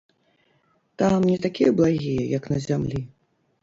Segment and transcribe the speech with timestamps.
[1.03, 3.09] Там не такія благія, як на зямлі.